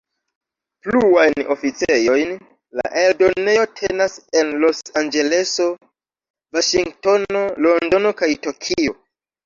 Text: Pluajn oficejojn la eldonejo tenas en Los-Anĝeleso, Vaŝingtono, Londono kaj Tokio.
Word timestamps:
Pluajn 0.85 1.43
oficejojn 1.55 2.33
la 2.81 2.87
eldonejo 3.03 3.67
tenas 3.83 4.17
en 4.41 4.51
Los-Anĝeleso, 4.67 5.71
Vaŝingtono, 6.59 7.49
Londono 7.69 8.19
kaj 8.25 8.37
Tokio. 8.49 9.03